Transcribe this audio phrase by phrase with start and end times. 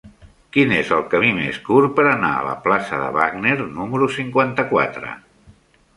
[0.55, 5.15] Quin és el camí més curt per anar a la plaça de Wagner número cinquanta-quatre?